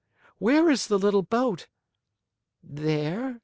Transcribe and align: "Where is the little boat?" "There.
"Where 0.39 0.67
is 0.71 0.87
the 0.87 0.97
little 0.97 1.21
boat?" 1.21 1.67
"There. 2.63 3.39